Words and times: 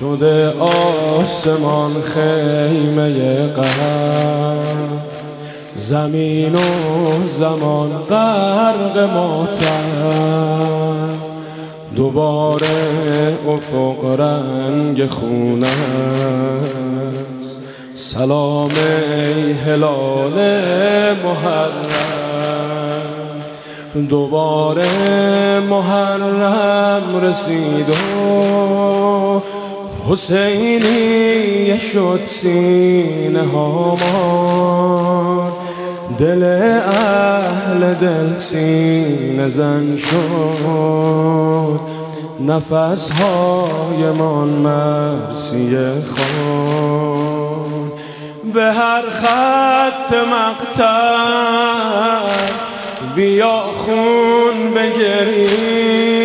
شده 0.00 0.52
آسمان 0.60 1.90
خیمه 2.02 3.46
قهر. 3.46 4.56
زمین 5.76 6.54
و 6.54 6.58
زمان 7.26 7.90
غرق 8.08 8.98
ماتم 9.14 10.38
دوباره 11.96 12.66
افق 13.48 14.20
رنگ 14.20 15.06
خونه 15.06 15.66
سلام 17.94 18.70
ای 18.70 19.52
هلال 19.52 20.32
محرم. 21.24 22.10
دوباره 24.08 24.88
محرم 25.70 27.20
رسید 27.22 27.88
و 27.88 27.92
حسینی 30.08 31.78
شد 31.78 32.20
سینه 32.24 33.42
هامان. 33.42 34.70
دل 36.18 36.42
اهل 36.86 37.94
دل 37.94 38.36
سینه 38.36 39.48
زن 39.48 39.96
شد. 39.96 41.80
نفس 42.40 43.10
های 43.10 44.10
من 44.18 44.48
مرسی 44.48 45.76
خان 46.16 47.90
به 48.54 48.64
هر 48.64 49.02
خط 49.10 50.12
مقتل 50.12 50.90
بیا 53.16 53.62
خون 53.76 54.74
بگریم 54.74 56.19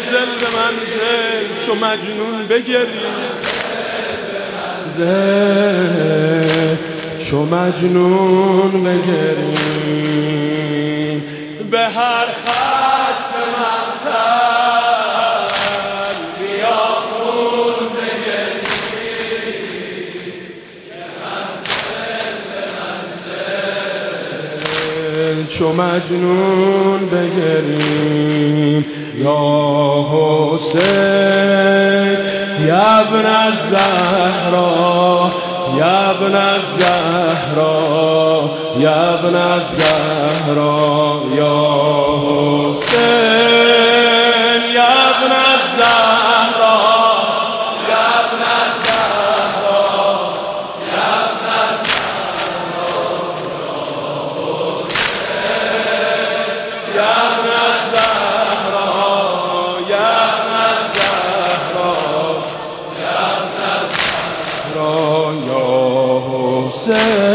منزل 0.00 0.30
به 0.40 0.46
منزل 0.56 1.46
چو 1.66 1.74
مجنون 1.74 2.46
بگریم 2.46 2.86
زل 4.88 6.76
چو 7.18 7.44
مجنون 7.44 8.84
بگریم 8.84 9.60
به 11.70 11.78
هر 11.78 12.26
چو 25.50 25.72
مجنون 25.72 27.06
بگریم. 27.06 28.84
یا 29.18 30.06
حسین 30.12 32.18
یا 32.66 32.76
ابن 32.76 33.26
الزهرا 33.26 35.30
یا 35.78 36.10
ابن 36.10 36.34
الزهرا 36.34 37.80
یا 38.78 38.94
ابن 38.94 39.36
الزهرا 39.36 41.22
یا 41.36 41.56
حسین. 42.26 43.49
یا 65.48 66.22
حسین 66.28 67.30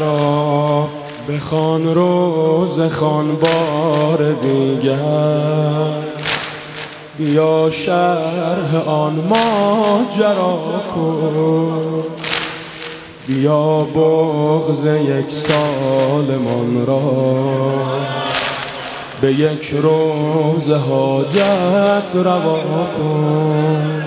را 0.00 0.88
بخوان 1.28 1.94
روز 1.94 2.80
خان 2.80 3.36
بار 3.36 4.32
دیگر. 4.32 6.10
بیا 7.18 7.70
شرح 7.70 8.88
آن 8.88 9.12
ماجرا 9.12 10.58
کن. 10.94 12.29
بیا 13.34 13.86
بغز 13.94 14.86
یک 14.86 15.30
سالمان 15.30 16.86
را 16.86 17.00
به 19.20 19.32
یک 19.32 19.74
روز 19.82 20.70
حاجت 20.70 22.14
روا 22.14 22.58
کن. 22.98 24.04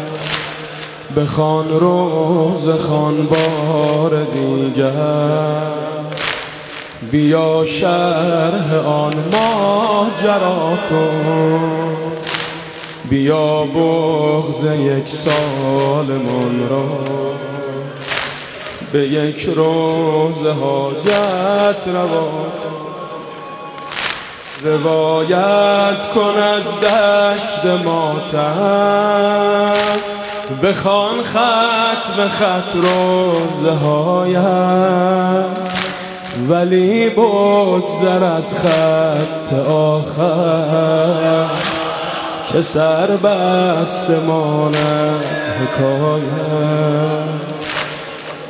بخوان 1.17 1.79
روز 1.79 2.69
خان 2.69 3.27
بار 3.27 4.23
دیگر 4.23 5.67
بیا 7.11 7.65
شرح 7.65 8.75
آن 8.85 9.13
ماجرا 9.31 10.77
کن. 10.89 11.95
بیا 13.09 13.63
بغز 13.63 14.65
یک 14.65 15.07
سالمان 15.07 16.69
را 16.69 17.42
به 18.93 18.99
یک 18.99 19.49
روز 19.55 20.45
حاجت 20.45 21.87
روا 21.87 22.29
روایت 24.63 26.07
کن 26.15 26.37
از 26.39 26.79
دشت 26.79 27.65
ماتم. 27.85 29.73
بخوان 30.63 31.23
خط 31.23 32.15
به 32.17 32.27
خط 32.27 32.75
روزهایم 33.63 34.43
ولی 36.49 37.09
بگذر 37.09 38.23
از 38.23 38.57
خط 38.57 39.53
آخر. 39.69 41.49
که 42.51 42.61
سر 42.61 43.07
بست 43.07 44.09
مانم 44.09 45.19
حکایم 45.61 47.41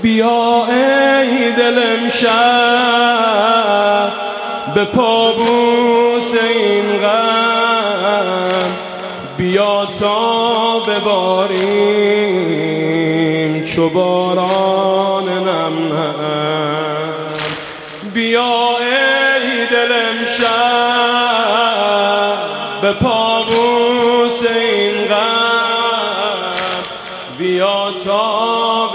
بیا 0.03 0.65
ای 0.65 1.51
دل 1.51 1.79
امشب 1.83 2.31
به 4.75 4.85
پابوس 4.85 6.33
این 6.53 6.97
غم. 6.97 8.71
بیا 9.37 9.85
تا 9.99 10.79
بباریم 10.79 11.63
چو 13.63 13.89
باران 13.89 15.29
نم. 15.29 15.73
بیا 18.13 18.77
ای 18.79 19.65
دل 19.71 19.91
امشب 19.91 20.72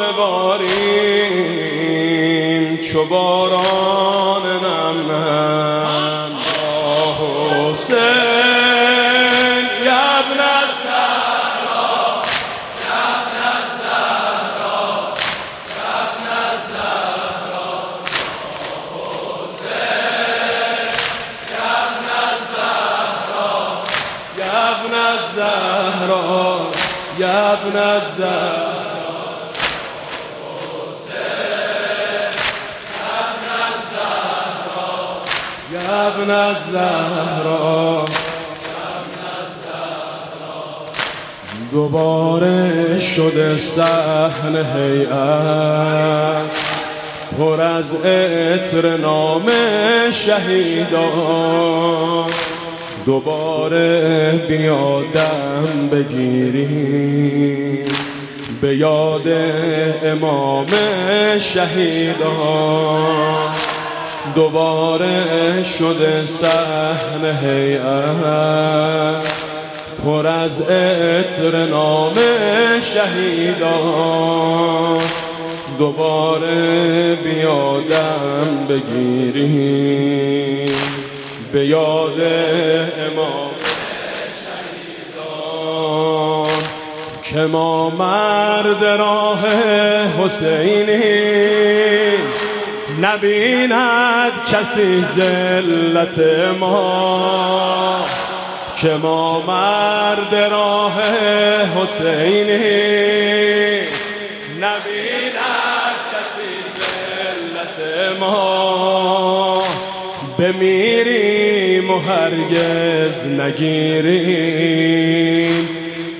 بباریم 0.00 0.76
چو 2.76 3.04
باران 3.04 4.42
نم 4.42 5.10
یا 5.10 5.26
حسین 7.70 9.64
یا 9.84 10.00
ابن 10.18 10.40
الزهرا 10.40 12.22
یا 12.84 13.00
ابن 13.18 13.36
الزهرا 13.54 14.88
یا 15.76 15.90
ابن 16.04 16.26
الزهرا 16.50 17.70
حسین 19.44 20.88
یا 24.38 24.58
ابن 24.70 24.94
الزهرا 24.94 26.26
یا 27.18 27.38
ابن 27.52 27.76
الزهرا. 27.76 29.17
ابن 35.88 36.30
الزهرا 36.30 38.04
دوباره 41.72 42.98
شده 42.98 43.56
صحن 43.56 44.56
هیئت. 44.76 45.08
پر 47.38 47.60
از 47.60 47.94
عطر 47.94 48.96
نام 48.96 49.50
شهیدان 50.10 51.08
دوباره 53.06 54.30
بیادم 54.48 55.88
بگیریم. 55.92 57.38
به 58.60 58.76
یاد 58.76 59.28
امام 60.04 60.66
شهیدان 61.38 62.88
دوباره 64.34 65.62
شده 65.62 66.26
سحن 66.26 67.24
هیئت. 67.42 67.88
پر 70.04 70.26
از 70.26 70.60
عطر 70.60 71.66
نام 71.70 72.14
شهیدان. 72.94 74.18
دوباره 75.78 77.14
بیادم 77.14 78.66
بگیریم 78.68 79.88
به 81.52 81.66
یاد 81.66 82.20
امام 83.12 83.50
شهیدان. 85.24 86.48
که 87.22 87.40
ما 87.40 87.90
مرد 87.90 88.84
راه 88.84 89.40
حسینی. 90.18 91.18
نبیند 93.02 94.32
کسی 94.52 95.00
زلت 95.00 96.18
ما 96.60 98.04
که 98.76 98.90
ما 99.02 99.40
مرد 99.40 100.34
راه 100.34 100.92
حسینی. 101.76 102.58
نبیند 104.60 105.38
کسی 106.12 106.50
زلت 106.78 107.78
ما 108.20 109.62
بمیریم 110.38 111.90
و 111.90 111.98
هرگز 111.98 113.26
نگیریم. 113.26 114.78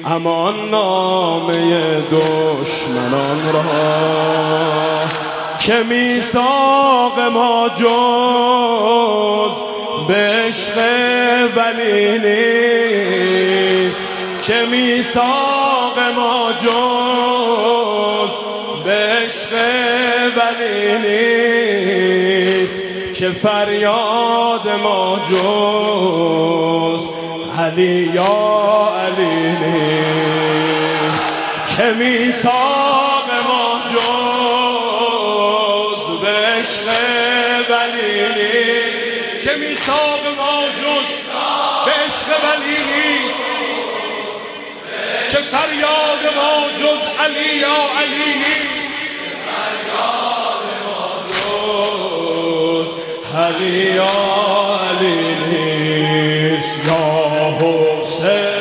امان 0.04 0.70
نامه 0.70 1.54
دشمنان 2.10 3.52
را 3.52 3.62
که 5.68 5.82
میساق 5.82 7.20
ما 7.32 7.68
جز 7.68 9.56
به 10.08 10.14
عشق 10.14 10.78
ولی 11.56 12.18
نیست. 12.18 14.06
که 14.42 14.66
میساق 14.70 15.98
ما 16.16 16.52
جز 16.52 18.30
به 18.84 18.92
عشق 18.92 19.52
ولی 20.36 20.98
نیست. 20.98 22.80
که 23.14 23.28
فریاد 23.30 24.68
ما 24.82 25.18
جز 25.30 27.02
علی 27.58 28.10
یا 28.14 28.92
علی 29.06 29.50
نیست. 29.50 29.98
که 31.76 31.92
میساق 31.98 32.77
که 39.68 39.74
میساق 39.74 40.24
ما 40.36 40.68
جز 40.68 41.08
به 41.84 41.92
عشق 41.92 42.28
ولی 42.44 42.78
نیست. 42.94 43.48
که 45.30 45.38
فریاد 45.38 46.34
ما 46.36 46.68
جز 46.78 47.02
علی 47.24 47.56
یا 47.56 47.80
علی 47.98 48.34
نیست. 48.34 48.68
علی 53.36 53.94
یا 53.94 54.16
علی 54.90 55.34
نیست. 55.34 56.86
یا 56.86 57.04
حسین 57.60 58.58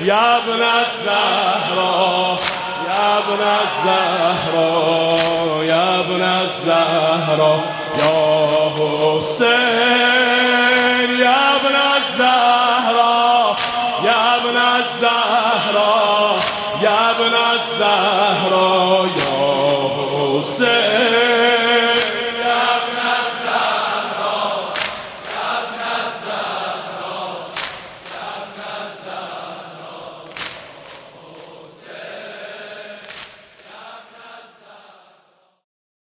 یا 0.00 0.16
ابن 0.16 0.62
الزهرا 0.62 2.38
یا 2.86 3.18
ابن 3.18 3.42
الزهرا 3.60 4.64
یا 5.64 5.82
ابن 6.00 6.22
الزهرا. 6.22 7.79
یا 8.00 8.16
حسین 9.18 9.50
یا 11.18 11.38
ابن 11.56 11.76
الزهرا 11.94 13.56
یا 14.04 14.18
ابن 14.36 14.56
الزهرا 14.56 15.98
یا 16.82 16.96
ابن 17.10 17.34
الزهرا 17.34 19.06
یا 19.16 19.36
حسین. 20.38 20.99